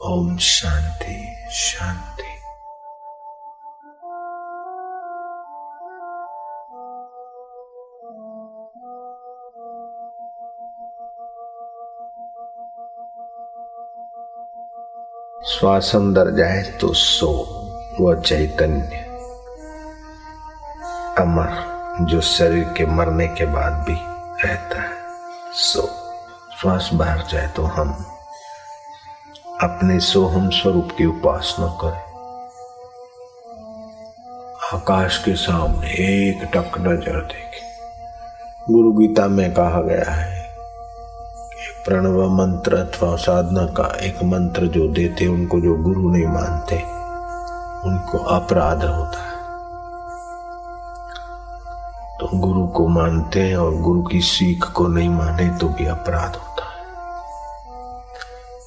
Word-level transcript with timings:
ओम 0.00 0.36
शांति 0.36 1.48
शांति। 1.50 2.22
श्वास 15.50 15.92
अंदर 15.94 16.30
जाए 16.30 16.62
तो 16.80 16.92
सो 16.92 17.32
वह 18.00 18.20
चैतन्य। 18.20 18.96
अमर, 21.18 22.06
जो 22.10 22.20
शरीर 22.20 22.64
के 22.64 22.86
मरने 22.86 23.28
के 23.28 23.46
बाद 23.46 23.72
भी 23.72 23.96
रहता 24.46 24.80
है, 24.80 24.96
सो। 25.52 25.88
श्वास 26.60 26.90
बाहर 26.94 27.18
जाए 27.18 27.48
तो 27.48 27.62
हम 27.62 28.15
अपने 29.62 29.98
सोहम 30.00 30.48
स्वरूप 30.50 30.88
की 30.98 31.04
उपासना 31.06 31.66
करें। 31.80 32.02
आकाश 34.74 35.18
के 35.24 35.34
सामने 35.34 35.88
एक 35.88 36.42
टक 36.54 36.78
नज़र 36.78 37.20
देखे। 37.22 37.60
गुरु 38.72 38.92
गीता 38.92 39.26
में 39.26 39.54
कहा 39.54 39.80
गया 39.80 40.10
है 40.10 40.34
प्रणव 41.84 42.18
मंत्र 42.28 42.76
अथवा 42.76 43.14
साधना 43.16 43.64
का 43.66 43.86
एक 44.00 44.22
मंत्र 44.24 44.66
जो 44.66 44.88
देते 44.88 45.26
उनको 45.26 45.60
जो 45.60 45.76
गुरु 45.76 46.10
नहीं 46.10 46.26
मानते, 46.26 46.76
उनको 47.88 48.18
अपराध 48.30 48.84
होता 48.84 49.22
है। 49.22 49.34
तो 52.20 52.38
गुरु 52.38 52.66
को 52.66 52.88
मानते 52.88 53.40
हैं 53.40 53.56
और 53.56 53.76
गुरु 53.76 54.02
की 54.02 54.20
सीख 54.20 54.64
को 54.64 54.86
नहीं 54.88 55.08
माने 55.08 55.48
तो 55.50 55.68
भी 55.68 55.86
अपराध 55.86 56.36
है। 56.36 56.45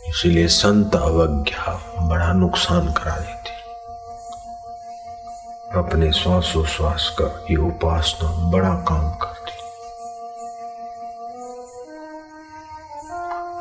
इसीलिए 0.10 0.48
संत 0.48 0.96
अवज्ञा 0.96 1.82
बड़ा 2.00 2.34
नुकसान 2.34 2.92
करा 2.92 3.18
देती। 3.18 3.50
अपने 5.80 6.12
श्वासोश्वास 6.12 7.16
का 7.22 7.46
ये 7.52 7.58
उपासना 7.58 8.30
बड़ा 8.50 8.70
काम 8.70 9.12
करती। 9.12 9.52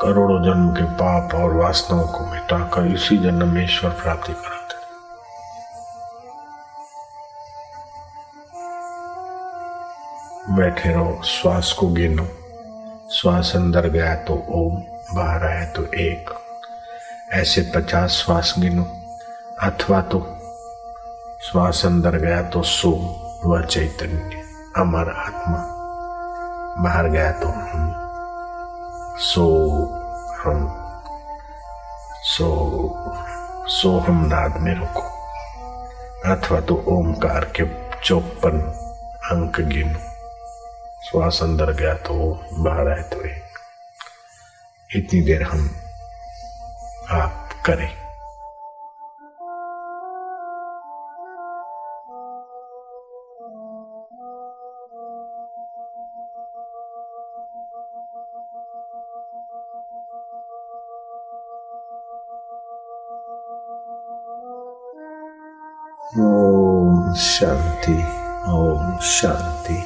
करोड़ों 0.03 0.45
जन्म 0.45 0.75
के 0.75 0.85
पाप 0.85 1.35
और 1.35 1.55
वासनाओं 1.55 2.07
को 2.07 2.27
मिटाकर 2.27 2.87
इसी 2.87 3.17
जन्म 3.17 3.49
में 3.49 3.65
ईश्वर 3.65 3.91
प्राप्ति 3.91 4.33
कराते। 4.33 4.59
बैठे 10.53 10.89
रहो, 10.89 11.23
श्वास 11.25 11.73
को 11.73 11.89
गिनो। 11.89 12.27
श्वास 13.13 13.53
अंदर 13.57 13.89
गया 13.89 14.15
तो 14.15 14.35
ओम। 14.35 14.98
बाहर 15.15 15.45
आए 15.45 15.67
तो 15.67 15.85
एक, 15.95 16.31
ऐसे 17.33 17.63
पचास 17.75 18.11
श्वास 18.11 18.55
गिनो, 18.59 18.83
अथवा 19.61 20.01
तो 20.03 20.21
श्वास 21.43 21.83
अंदर 21.87 22.17
गया 22.17 22.43
तो 22.43 22.63
सो, 22.63 22.91
वह 23.45 23.63
चैतन्य, 23.63 24.43
अमर 24.77 25.11
आत्मा। 25.11 25.59
बाहर 26.83 27.09
गया 27.09 27.31
तो 27.33 27.49
हम, 27.49 27.95
सो 29.19 29.47
हम, 30.43 30.67
सो 32.25 32.49
सो 33.69 33.99
हम 33.99 34.25
नाद 34.27 34.61
में 34.61 34.75
रुको। 34.75 35.03
अथवा 36.33 36.61
तो 36.61 36.85
ओमकार 36.89 37.45
के 37.57 37.65
चौपन 38.05 38.61
अंक 39.31 39.61
गिनो, 39.61 39.99
श्वास 41.03 41.39
अंदर 41.43 41.73
गया 41.73 41.95
तो 41.95 42.15
बाहर 42.53 42.89
आए 42.89 43.03
तो 43.03 43.25
एक। 43.25 43.48
इतनी 44.97 45.21
देर 45.21 45.43
हम 45.43 45.71
आप 47.11 47.49
करें। 47.67 47.91
ओम 66.25 67.15
शांति 67.15 67.99
ओम 68.53 68.99
शांति। 68.99 69.79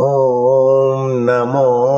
ओम 0.00 1.10
नमो 1.10 1.97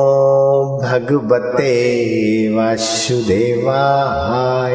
भगवते 0.91 2.55
वासुदेवाय। 2.55 4.73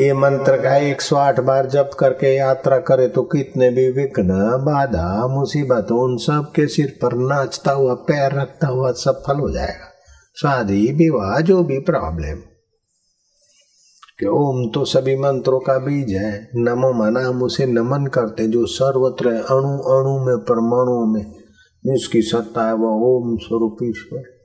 ये 0.00 0.12
मंत्र 0.12 0.56
का 0.56 0.76
एक 0.76 1.00
सौ 1.00 1.16
आठ 1.16 1.40
बार 1.40 1.66
जप 1.66 1.90
करके 1.98 2.36
यात्रा 2.36 2.78
करे 2.78 3.08
तो 3.08 3.22
कितने 3.22 3.70
भी 3.70 3.90
विघ्न, 3.90 4.62
बाधा, 4.64 5.26
मुसीबत, 5.26 5.92
उन 5.92 6.16
सब 6.16 6.52
के 6.56 6.66
सिर 6.66 6.98
पर 7.02 7.14
नाचता 7.14 7.72
हुआ, 7.72 7.94
पैर 7.94 8.32
रखता 8.32 8.66
हुआ 8.66 8.92
सफल 8.92 9.40
हो 9.40 9.50
जाएगा। 9.50 9.92
शादी 10.36 10.92
विवाह, 10.92 11.40
जो 11.40 11.62
भी 11.62 11.78
प्रॉब्लम 11.78 12.40
कि 14.20 14.26
ओम 14.26 14.70
तो 14.74 14.84
सभी 14.84 15.16
मंत्रों 15.16 15.60
का 15.60 15.78
बीज 15.78 16.12
है। 16.12 16.50
नमो 16.56 16.92
मना 16.92 17.20
हम 17.20 17.42
उसे 17.42 17.66
नमन 17.66 18.06
करते, 18.06 18.46
जो 18.46 18.66
सर्वत्र 18.66 19.28
अणु 19.28 19.96
अणु 19.96 20.26
में, 20.26 20.36
परमाणु 20.36 21.06
में, 21.06 21.32
जिसकी 21.84 22.22
सत्ता 22.22 22.66
है 22.66 22.74
वह 22.74 23.06
ओम 23.06 23.36
स्वरूप 23.36 23.76
ईश्वर। 23.82 24.35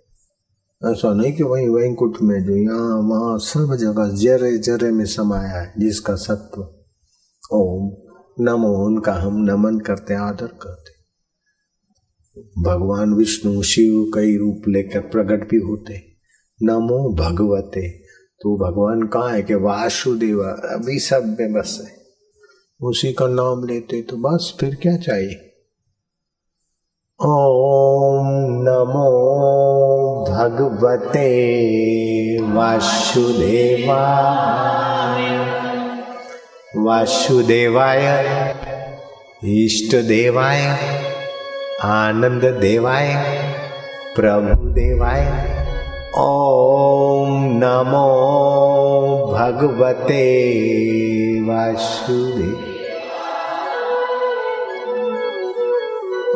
ऐसा 0.86 1.14
नहीं 1.14 1.34
कि 1.34 1.44
वही 1.44 1.70
वैंकुट 1.70 2.18
में 2.22 2.44
जो 2.44 2.56
यहाँ 2.56 2.96
वहाँ 3.10 3.38
सब 3.38 3.76
जगह 3.76 4.08
जरे 4.16 4.58
जरे 4.58 4.92
में 4.92 5.06
समाया 5.06 5.62
है, 5.62 5.74
जिसका 5.80 6.16
सत्व। 6.16 6.62
ओम 7.54 7.92
नमो 8.40 8.86
उनका 8.86 9.14
हम 9.14 9.38
नमन 9.38 9.80
करते, 9.80 10.14
आदर 10.14 10.48
करते। 10.48 10.92
भगवान 12.62 13.14
विष्णु 13.14 13.64
शिव 13.64 14.12
कई 14.16 14.38
रूप 14.38 14.62
लेकर 14.68 15.00
प्रकट 15.00 15.50
भी 15.50 15.58
होते। 15.58 16.02
नमो 16.64 17.16
भगवते 17.16 17.90
तो 18.42 18.58
भगवान 18.58 19.08
कहाँ 19.08 19.32
है 19.32 19.44
कि 19.44 19.54
वासुदेव 19.54 20.42
अभी 20.44 21.00
सब 21.00 21.38
में 21.40 21.54
बस 21.54 21.80
है। 21.86 22.02
उसी 22.82 23.14
का 23.14 23.28
नाम 23.28 23.64
लेते 23.66 24.02
तो 24.02 24.18
बस 24.18 24.58
फिर 24.60 24.76
क्या 24.76 24.98
चाहिए? 24.98 25.48
ओम 27.20 28.28
नमो 28.64 29.71
भगवते 30.42 31.28
वासुदेवा 32.54 33.98
वासुदेवाय 36.86 38.06
इष्ट 39.56 39.96
देवाय 40.08 40.62
आनंद 41.90 42.46
देवाय 42.62 43.14
प्रभु 44.16 44.56
देवाय 44.80 45.22
ओम 46.22 47.38
नमो 47.64 48.08
भगवते 49.34 50.26
वासुदेव 51.50 52.70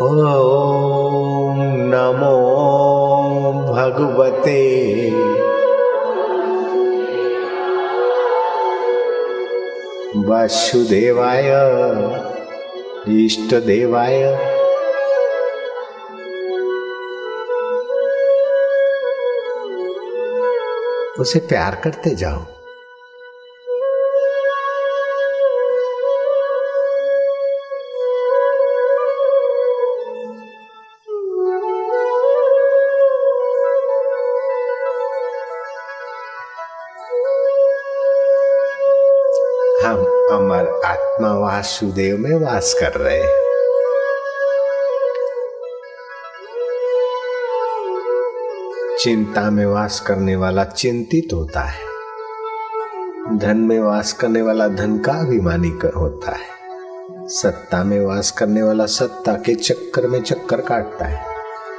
ओम 0.10 1.64
नमो 1.94 2.36
भगवते। 3.90 4.62
वसुदेवाय 10.30 11.50
इष्ट 13.26 13.56
देवाय 13.56 14.24
उसे 21.20 21.40
प्यार 21.40 21.76
करते 21.84 22.16
जाओ। 22.16 22.55
हम 39.86 40.00
अमर 40.32 40.82
आत्मा 40.86 41.34
वासुदेव 41.34 42.18
में 42.18 42.40
वास 42.40 42.76
कर 42.84 42.92
रहे 42.92 43.22
हैं। 43.22 43.46
चिंता 49.00 49.50
में 49.52 49.66
वास 49.66 50.00
करने 50.00 50.36
वाला 50.36 50.64
चिंतित 50.64 51.34
होता 51.34 51.60
है। 51.60 51.80
धन 53.38 53.58
में 53.58 53.80
वास 53.80 54.14
करने 54.14 54.42
वाला 54.42 54.68
धन 54.68 54.98
का 54.98 55.12
अभिमानी 55.12 55.80
होता 55.98 56.32
है। 56.32 56.56
सत्ता 57.28 57.84
में 57.84 58.06
वास 58.06 58.32
करने 58.32 58.64
वाला 58.64 58.86
सत्ता 58.86 59.34
के 59.34 59.56
चक्कर 59.56 60.08
में 60.08 60.22
चक्कर 60.22 60.62
काटता 60.62 61.06
है। 61.06 61.26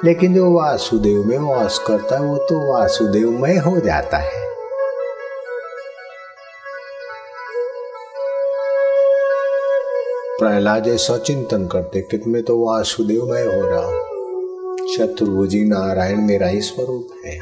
लेकिन 0.05 0.35
जो 0.35 0.53
वासुदेव 0.53 1.25
में 1.25 1.39
वास 1.39 1.85
करता 1.89 2.15
है, 2.15 2.23
वो 2.23 2.37
तो 2.37 2.73
वासुदेवमय 2.73 3.57
हो 3.57 3.81
जाता 3.81 4.17
है। 4.17 4.56
प्रहलाद 10.39 10.89
ऐसा 10.89 11.19
चिंतन 11.19 11.67
करते, 11.67 12.01
कित 12.01 12.27
में 12.27 12.43
तो 12.43 12.67
वासुदेव 12.67 13.25
मैं 13.25 13.47
हो 13.47 13.67
रहा 13.67 14.07
शत्रुजी 14.97 15.65
नारायण 15.65 16.21
मेरा 16.21 16.47
ही 16.47 16.61
स्वरूप 16.61 17.09
है। 17.27 17.39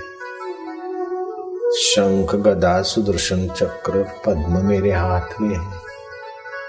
शंख, 1.77 2.35
गदा, 2.35 2.83
सुदर्शन 2.83 3.49
चक्र, 3.49 4.07
पद्म 4.27 4.67
मेरे 4.67 4.93
हाथ 4.93 5.41
में 5.41 5.57
है। 5.57 5.73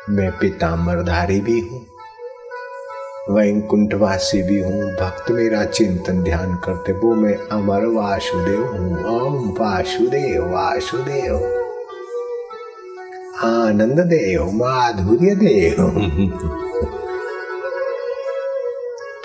मैं 0.10 0.32
पिताम्बरधारी 0.32 1.42
भी 1.42 1.60
हूँ। 1.60 1.86
वैकुंठवासी 3.30 4.44
भी 4.44 4.62
हूँ। 4.62 4.92
भक्त 4.92 5.32
मेरा 5.32 5.66
चिंतन 5.66 6.24
ध्यान 6.24 6.56
करते, 6.56 6.94
वो 6.94 7.16
मैं 7.16 7.36
अमर 7.36 7.86
वासुदेव 7.86 8.64
हूँ। 8.64 9.22
ओम 9.22 9.50
वासुदेव 9.50 10.54
वासुदेव। 10.54 11.65
आनंद 13.46 14.00
देव 14.00 14.52
माधुर्य 14.52 15.36
देव 15.36 15.92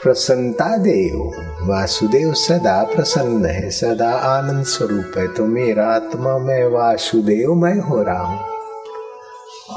प्रसन्नता 0.03 0.77
देव 0.77 1.33
वासुदेव 1.63 2.33
सदा 2.33 2.85
प्रसन्न 2.85 3.45
है, 3.45 3.71
सदा 3.71 4.11
आनंद 4.11 4.65
स्वरूप 4.65 5.19
है। 5.19 5.29
तो 5.29 5.45
मेरा 5.45 5.87
आत्मा, 5.87 6.39
मैं 6.39 6.67
वासुदेव, 6.67 7.55
मैं 7.55 7.81
हो 7.81 8.03
रहा 8.03 8.23
हूँ। 8.23 8.41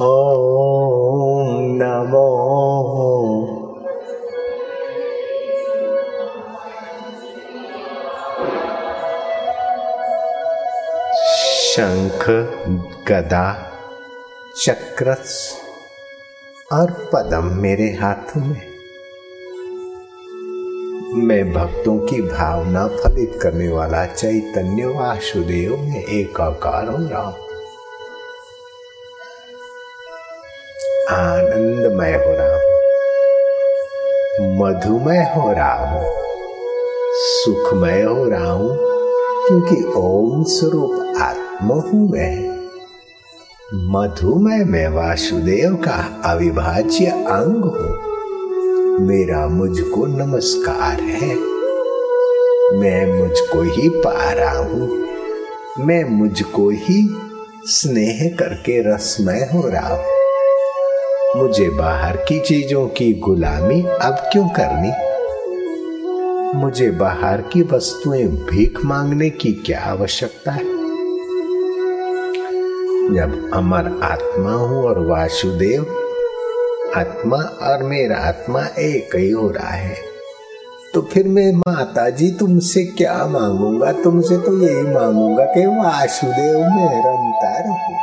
ओम 0.02 1.60
नमो। 1.82 2.30
शंख, 11.74 12.26
गदा 13.08 13.70
चक्र 14.62 15.16
और 16.72 17.10
पदम 17.14 17.62
मेरे 17.62 17.84
हाथ 17.84 18.38
में। 18.38 18.62
मैं 21.24 21.54
भक्तों 21.54 21.98
की 21.98 22.22
भावना 22.22 22.88
फलित 22.88 23.40
करने 23.42 23.68
वाला 23.68 24.06
चैतन्य 24.06 24.86
वासुदेव 24.86 25.78
में 25.78 26.06
एकाकार 26.06 26.88
हो 26.88 27.10
रहा 27.10 27.22
हूँ। 27.22 27.36
आनंदमय 31.10 32.14
हो 32.14 32.34
रहा 32.34 32.56
हूँ। 32.56 32.74
मधुमय 34.58 35.34
हो 35.36 35.54
रहा 35.54 35.92
हूँ। 35.92 36.14
सुखमय 37.16 38.02
हो 38.02 38.30
रहा 38.30 38.52
हूँ, 38.52 38.78
क्योंकि 39.48 39.94
ओम 39.96 40.44
स्वरूप 40.44 41.18
आत्मा 41.22 41.76
महू 41.76 42.08
में। 42.12 42.53
मधुमय 43.76 44.64
में 44.64 44.88
वासुदेव 44.88 45.76
का 45.76 46.22
अविभाज्य 46.26 47.06
अंग 47.06 47.64
हूँ। 47.64 47.98
मेरा 49.08 49.48
मुझको 49.48 50.06
नमस्कार 50.06 51.02
है। 51.02 51.36
मैं 52.80 53.20
मुझको 53.20 53.62
ही 53.62 53.90
पा 53.90 54.32
रहा 54.32 54.58
हूँ। 54.58 55.08
मैं 55.80 56.04
मुझको 56.04 56.70
ही 56.70 57.16
स्नेह 57.66 58.36
करके 58.40 58.94
रसमय 58.94 59.50
हो 59.54 59.68
रहा 59.68 59.96
हूँ। 59.96 60.06
मुझे 61.42 61.70
बाहर 61.70 62.18
की 62.18 62.40
चीज़ों 62.40 62.88
की 62.88 63.14
गुलामी 63.14 63.82
अब 64.02 64.14
क्यों 64.14 64.48
करनी? 64.48 64.92
मुझे 66.60 66.92
बाहर 66.92 67.42
की 67.42 67.62
वस्तुएँ 67.62 68.28
भीख 68.28 68.80
मांगने 68.86 69.30
की 69.30 69.52
क्या 69.54 69.80
आवश्यकता 69.80 70.52
है? 70.52 70.73
जब 73.04 73.52
अमर 73.54 74.00
आत्मा 74.04 74.52
हूँ 74.52 74.84
और 74.84 75.00
वासुदेव, 75.00 75.82
आत्मा 76.96 77.38
और 77.38 77.84
मेरा 77.84 78.18
आत्मा 78.18 78.66
एक 78.80 79.16
ही 79.16 79.30
हो 79.30 79.50
रहा 79.50 79.70
है। 79.70 79.96
तो 80.94 81.02
फिर 81.02 81.28
मैं 81.28 81.52
माता 81.58 82.10
जी 82.10 82.32
तुमसे 82.32 82.84
क्या 82.84 83.26
मांगूँगा? 83.26 83.92
तुमसे 83.92 84.38
तो 84.38 84.60
यही 84.60 84.84
मांगूँगा 84.84 85.46
कि 85.46 85.66
वासुदेव 85.66 86.60
में 86.60 87.04
रमता 87.06 87.60
रहूँ। 87.60 88.00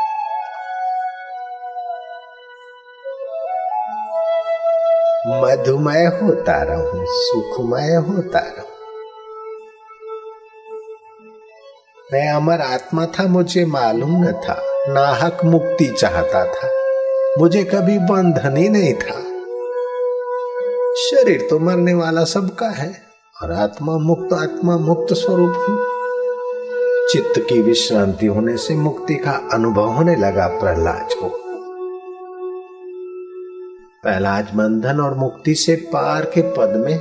मधुमय 5.43 6.06
होता 6.23 6.62
रहूँ, 6.62 7.05
सुखमय 7.08 7.94
होता 7.94 8.38
रहूँ। 8.38 8.67
मैं 12.12 12.32
अमर 12.32 12.61
आत्मा 12.61 13.06
था, 13.06 13.26
मुझे 13.26 13.64
मालूम 13.64 14.25
न 14.25 14.32
था। 14.32 14.62
नाहक 14.88 15.38
मुक्ति 15.44 15.87
चाहता 15.87 16.44
था। 16.44 16.69
मुझे 17.38 17.65
कभी 17.65 17.99
बंधन 17.99 18.56
ही 18.56 18.69
नहीं 18.69 18.94
था। 18.94 19.21
शरीर 20.94 21.47
तो 21.50 21.59
मरने 21.59 21.94
वाला 21.94 22.25
सबका 22.25 22.69
है, 22.69 23.03
और 23.43 23.53
आत्मा 23.53 23.99
मुक्त 23.99 24.32
आत्मा 24.32 24.77
मुक्त 24.77 25.15
स्वरूप 25.15 25.55
चित्त 27.12 27.38
की 27.38 27.62
विश्रांति 27.62 28.27
होने 28.27 28.56
से 28.56 28.75
मुक्ति 28.75 29.15
का 29.15 29.49
अनुभव 29.53 29.88
होने 29.88 30.17
लगा 30.17 30.47
प्रहलाद 30.47 31.09
को। 31.12 31.29
प्रहलाद 34.03 34.44
बंधन 34.44 35.00
और 35.00 35.15
मुक्ति 35.15 35.55
से 35.55 35.76
पार 35.76 36.25
के 36.25 36.43
पद 36.43 36.75
में 36.76 36.99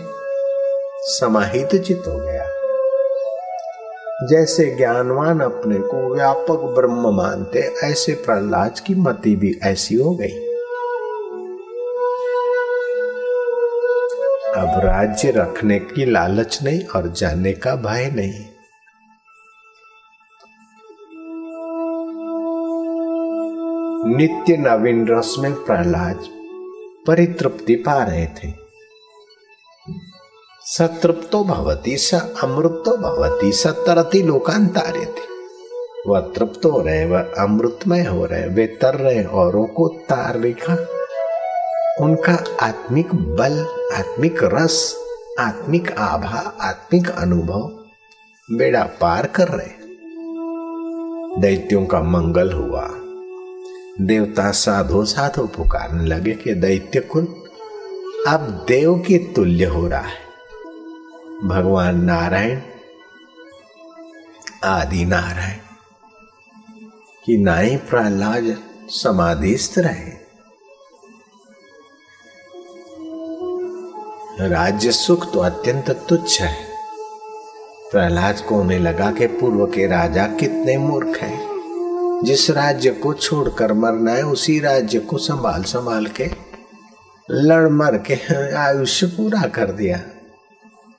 समाहित 1.02 1.76
चित 1.76 2.04
हो 2.08 2.20
गया। 2.20 2.59
जैसे 4.24 4.66
ज्ञानवान 4.78 5.40
अपने 5.40 5.80
को 5.80 6.16
व्यापक 6.16 6.76
ब्रह्म 6.76 7.16
मानते, 7.16 7.60
ऐसे 7.60 8.14
प्रहलाद 8.14 8.80
की 8.80 8.96
मति 8.96 9.36
भी 9.36 9.60
ऐसी 9.64 9.96
हो 9.96 10.16
गई। 10.16 10.46
अब 14.62 14.82
राज्य 14.86 15.32
रखने 15.32 15.80
की 15.80 16.06
लालच 16.06 16.60
नहीं 16.64 16.86
और 16.86 17.08
जाने 17.08 17.54
का 17.54 17.76
भय 17.76 18.12
नहीं। 18.16 18.46
नित्य 24.16 24.58
नवीन 24.58 25.08
रस 25.08 25.36
में 25.40 25.54
प्रहलाद 25.54 26.20
परितृप्ति 27.08 27.76
पा 27.76 28.04
रहे 28.04 28.26
थे। 28.26 28.69
सतृप्तो 30.78 31.44
भवती, 31.44 31.98
स 31.98 32.14
अमृतो 32.14 32.98
भवती, 32.98 33.52
स 33.52 33.68
तरती 33.68 34.24
लोकांतारे 34.24 35.06
थे 35.06 35.30
वह 36.08 36.20
तृप्त 36.20 36.66
हो 36.66 36.82
रहे 36.82 37.06
वह 37.06 37.20
अमृतमय 37.20 38.04
हो 38.04 38.26
रहे 38.26 38.48
वे 38.48 38.68
तर 38.68 38.96
रहे 38.96 39.24
औरों 39.24 39.66
को 39.66 39.88
तार 39.88 40.40
रेखा। 40.40 40.74
उनका 42.06 42.44
आत्मिक 42.62 43.16
बल, 43.16 43.66
आत्मिक 43.96 44.40
रस, 44.44 44.96
आत्मिक 45.40 45.92
आभा, 45.92 46.54
आत्मिक 46.62 47.10
अनुभव 47.10 47.62
बेड़ा 48.58 48.84
पार 48.84 49.28
कर 49.28 49.48
रहे 49.48 49.74
दैत्यों 51.42 51.86
का 51.86 52.02
मंगल 52.02 52.52
हुआ। 52.52 52.88
देवता 54.02 54.52
साधो 54.52 55.06
साधो 55.06 55.48
पुकारने 55.48 56.06
लगे 56.06 56.32
कि 56.32 56.54
दैत्य 56.54 57.00
कुल, 57.00 57.28
अब 58.28 58.66
देव 58.68 59.04
के 59.08 59.18
तुल्य 59.18 59.66
हो 59.66 59.88
रहा 59.88 60.00
है। 60.00 60.29
भगवान 61.44 62.04
नारायण, 62.04 62.60
आदि 64.64 65.06
नारायण, 65.06 65.60
कि 67.26 67.38
ना 67.38 67.58
ही 67.58 67.78
प्रहलाद 67.78 68.58
समाधिस्थ 68.88 69.74
रहे। 69.78 70.20
राज्य 74.48 74.92
सुख 74.92 75.34
तो 75.34 75.40
अत्यंत 75.40 76.06
तुच्छ 76.10 76.42
है। 76.42 76.56
प्रहलाद 77.92 78.40
को 78.40 78.56
होने 78.56 78.80
लगा 78.80 79.12
कि 79.12 79.28
पूर्व 79.28 79.66
के 79.66 79.88
राजा 79.88 80.28
कितने 80.28 80.78
मूर्ख 80.78 81.18
हैं। 81.18 81.50
जिस 82.24 82.50
राज्य 82.50 82.90
को 82.90 83.14
छोड़कर 83.14 83.74
मरना 83.74 84.12
है, 84.12 84.24
उसी 84.24 84.60
राज्य 84.60 85.00
को 85.00 85.18
संभाल 85.18 85.64
संभाल 85.64 86.06
के 86.06 86.30
लड़ 87.32 87.70
मर 87.70 87.98
के 87.98 88.56
आयुष्य 88.56 89.08
पूरा 89.08 89.42
कर 89.48 89.72
दिया। 89.72 90.02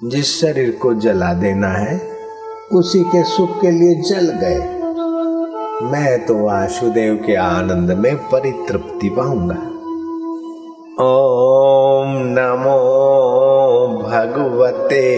जिस 0.04 0.40
शरीर 0.40 0.78
को 0.82 0.94
जला 0.94 1.34
देना 1.34 1.68
है, 1.68 2.00
उसी 2.72 3.04
के 3.04 3.22
सुख 3.24 3.60
के 3.60 3.70
लिए 3.70 3.94
जल 3.94 4.38
गए। 4.40 4.58
मैं 5.86 6.26
तो 6.26 6.44
वासुदेव 6.44 7.14
के 7.26 7.34
आनंद 7.34 7.90
में 7.90 8.16
परितृप्ति 8.16 9.08
पाऊँगा। 9.08 9.66
ओम 11.04 12.16
नमो 12.22 12.78
भगवते। 14.08 15.10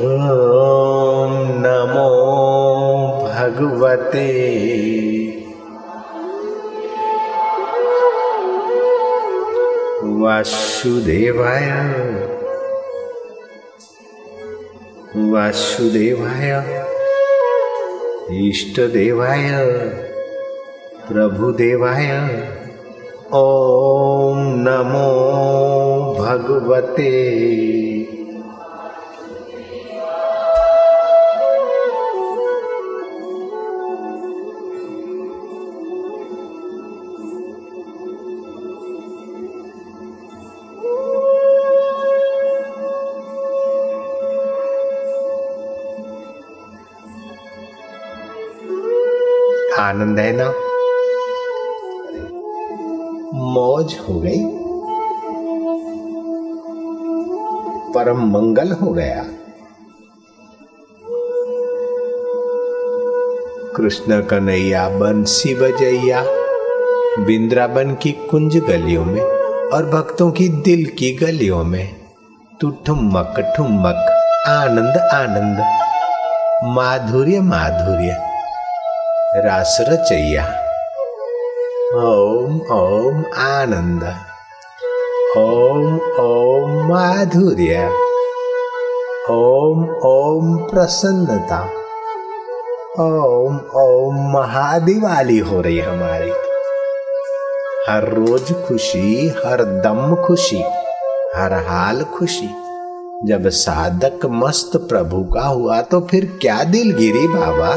ओम 0.00 1.32
नमो 1.66 2.22
भगवते। 3.24 5.01
वासुदेवाय। 10.22 11.70
वासुदेवाय। 15.16 16.84
इष्टदेवाय। 18.48 19.50
प्रभुदेवाय। 21.08 22.28
प्रभु 22.28 23.38
ओम 23.38 24.38
नमो 24.38 25.22
भगवते। 26.18 27.32
आनंद 49.92 50.18
है 50.18 50.32
ना 50.36 50.48
मौज 53.34 53.98
हो 54.08 54.20
गई। 54.20 54.44
परम 57.92 58.30
मंगल 58.30 58.72
हो 58.72 58.92
गया। 58.92 59.24
कृष्ण 63.76 64.22
कन्हैया 64.22 64.88
बंसी 64.88 65.54
बजैया 65.54 66.24
बिंद्राबन 67.26 67.94
की 67.94 68.12
कुंज 68.12 68.56
गलियों 68.56 69.04
में 69.04 69.22
और 69.68 69.84
भक्तों 69.84 70.30
की 70.30 70.48
दिल 70.48 70.86
की 70.86 71.12
गलियों 71.12 71.64
में। 71.64 71.96
तू 72.60 72.70
ठुमक 72.70 73.54
ठुमक, 73.56 74.28
आनंद 74.48 74.96
आनंद। 74.96 75.58
माधुर्य 76.64 77.40
माधुर्य। 77.40 78.31
रास 79.34 79.76
रचैया 79.88 80.42
ओम 81.98 82.58
ओम 82.72 83.22
आनंद 83.42 84.02
ओम 85.36 85.94
ओम 86.20 86.74
माधुर्य 86.88 87.86
ओम 89.30 89.84
ओम 90.06 90.56
प्रसन्नता 90.70 91.60
ओम 93.04 93.56
ओम 93.82 94.18
महादिवाली 94.32 95.38
हो 95.38 95.60
रही 95.60 95.78
हमारी 95.78 96.30
हर 97.88 98.08
रोज 98.14 98.52
खुशी 98.66 99.28
हर 99.44 99.64
दम 99.86 100.14
खुशी 100.26 100.62
हर 101.36 101.54
हाल 101.68 102.04
खुशी 102.14 102.50
जब 103.24 103.48
साधक 103.62 104.26
मस्त 104.34 104.76
प्रभु 104.88 105.24
का 105.34 105.46
हुआ 105.46 105.80
तो 105.90 106.00
फिर 106.10 106.26
क्या 106.42 106.62
दिलगिरी 106.70 107.26
बाबा 107.34 107.74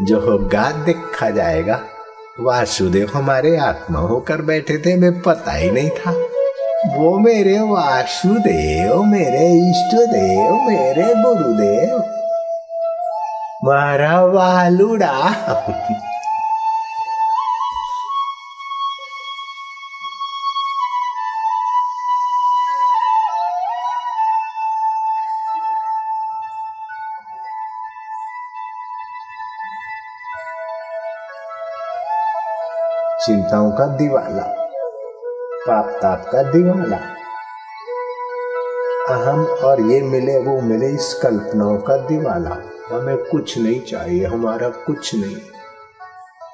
जो 0.00 0.20
होगा 0.20 0.70
देखा 0.84 1.30
जाएगा। 1.30 1.80
वासुदेव 2.40 3.10
हमारे 3.14 3.56
आत्मा 3.56 3.98
होकर 3.98 4.42
बैठे 4.42 4.78
थे 4.78 4.96
मैं 4.96 5.20
पता 5.20 5.52
ही 5.52 5.70
नहीं 5.70 5.90
था। 5.90 6.10
वो 6.96 7.18
मेरे 7.18 7.58
वासुदेव, 7.58 9.02
मेरे 9.02 9.70
इष्ट 9.70 9.94
देव, 9.94 10.54
मेरे 10.54 11.14
गुरुदेव। 11.14 11.98
मारा 13.64 14.24
वालुड़ा 14.24 15.12
चिंताओं 33.26 33.70
का 33.72 33.86
दिवाला। 33.86 34.42
पाप 35.68 35.98
ताप 36.02 36.30
का 36.32 36.42
दिवाला। 36.42 36.96
अहम 39.14 39.44
और 39.44 39.80
ये 39.80 40.02
मिले, 40.02 40.38
वो 40.38 40.60
मिले 40.60 40.86
इस 40.86 41.20
कल्पनाओं 41.22 41.78
का 41.78 41.96
दिवाला। 41.96 42.62
हमें 42.92 43.16
कुछ 43.16 43.58
नहीं 43.58 43.80
चाहिए, 43.80 44.26
हमारा 44.26 44.68
कुछ 44.68 45.14
नहीं। 45.14 45.36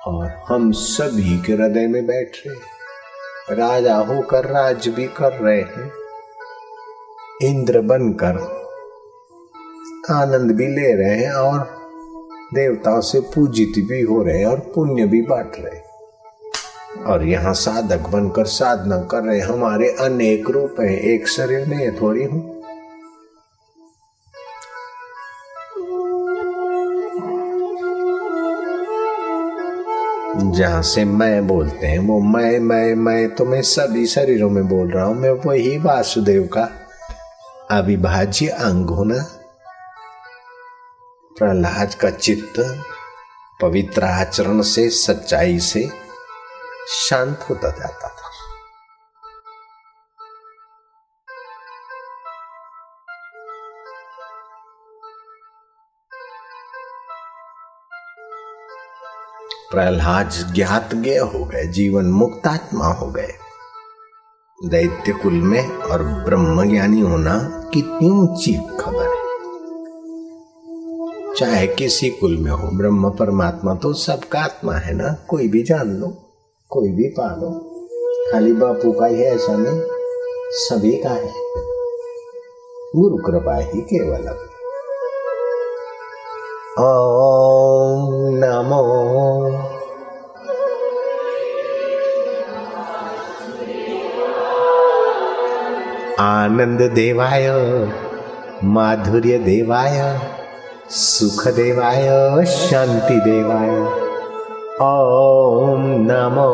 और 0.06 0.26
हम 0.48 0.72
सभी 0.72 1.38
के 1.38 1.52
हृदय 1.52 1.86
में 1.86 2.06
बैठ 2.06 2.36
रहे 2.46 3.54
राजा 3.54 3.96
होकर, 3.96 4.44
राज 4.44 4.88
भी 4.88 5.06
कर 5.06 5.32
रहे 5.32 5.60
हैं। 5.60 5.92
इंद्र 7.42 7.80
बनकर 7.80 8.66
आनंद 10.10 10.50
भी 10.50 10.66
ले 10.66 10.94
रहे 10.94 11.24
हैं 11.24 11.32
और 11.32 11.58
देवताओं 12.54 13.00
से 13.00 13.20
पूजित 13.20 13.84
भी 13.88 14.02
हो 14.02 14.22
रहे 14.22 14.38
हैं 14.38 14.46
और 14.46 14.58
पुण्य 14.58 15.06
भी 15.06 15.22
बांट 15.22 15.52
रहे 15.58 15.76
हैं। 15.76 15.85
और 17.06 17.24
यहाँ 17.24 17.52
साधक 17.54 18.08
बनकर 18.10 18.44
साधना 18.46 18.96
कर 19.10 19.22
रहे 19.22 19.40
हमारे 19.40 19.88
अनेक 20.00 20.50
रूप 20.50 20.80
हैं। 20.80 20.98
एक 21.10 21.28
शरीर 21.28 21.66
में 21.66 21.96
थोड़ी 22.00 22.24
हूँ। 22.24 22.54
जहाँ 30.52 30.82
से 30.82 31.04
मैं 31.04 31.46
बोलते 31.46 31.86
हैं, 31.86 31.98
वो 31.98 32.18
मैं 32.20 32.58
मैं 32.60 32.94
मैं 32.94 33.34
तो 33.34 33.44
मैं 33.44 33.60
सभी 33.62 34.06
शरीरों 34.06 34.48
में 34.50 34.66
बोल 34.68 34.90
रहा 34.90 35.04
हूँ। 35.04 35.14
मैं 35.14 35.30
वही 35.44 35.76
वासुदेव 35.78 36.48
का 36.52 36.68
अविभाज्य 37.70 38.46
अंग 38.46 38.90
होना 38.90 39.22
प्रहलाद 41.36 41.94
का 41.94 42.10
चित्त 42.10 42.60
पवित्र 43.62 44.04
आचरण 44.04 44.60
से, 44.62 44.88
सच्चाई 44.90 45.58
से 45.60 45.88
शांत 46.88 47.46
होता 47.50 47.70
जाता 47.70 48.08
था। 48.08 48.30
प्रहलाद 59.70 60.30
ज्ञात 60.54 60.94
ज्ञ 60.94 61.10
हो 61.10 61.44
गए, 61.44 61.66
जीवन 61.66 62.04
मुक्तात्मा 62.04 62.86
हो 62.86 63.06
गए। 63.06 63.34
दैत्य 64.64 65.12
कुल 65.12 65.32
में 65.32 65.76
और 65.76 66.02
ब्रह्म 66.02 66.70
ज्ञानी 66.70 67.00
होना 67.00 67.38
कितनी 67.74 68.10
ऊँची 68.10 68.54
खबर 68.54 69.06
है। 69.06 69.26
चाहे 71.34 71.66
किसी 71.66 72.10
कुल 72.10 72.36
में 72.36 72.50
हो, 72.50 72.68
ब्रह्म 72.68 73.10
परमात्मा 73.10 73.74
तो 73.74 73.92
सबका 73.92 74.40
आत्मा 74.40 74.74
है 74.74 74.94
ना, 74.94 75.14
कोई 75.28 75.48
भी 75.48 75.62
जान 75.62 75.96
लो। 75.96 76.22
कोई 76.70 76.88
भी 76.88 77.08
पालो 77.08 77.50
खाली 78.30 78.52
बापू 78.52 78.92
का 78.92 79.06
ही 79.06 79.22
ऐसा 79.22 79.56
नहीं, 79.56 79.80
सभी 80.52 80.92
का 80.96 81.10
है। 81.10 81.30
गुरु 82.96 83.16
कृपा 83.16 83.56
ही 83.56 83.80
केवल 83.80 84.28
ओम 86.80 88.10
नमो। 88.44 88.82
आनंद 96.20 96.82
देवाय 96.92 97.48
माधुर्य 98.64 99.38
देवाय 99.38 100.20
सुख 100.90 101.46
देवाय 101.48 102.44
शांति 102.46 103.20
देवाय 103.20 104.05
ॐ 104.82 105.84
नमो 106.06 106.50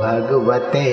भगवते 0.00 0.88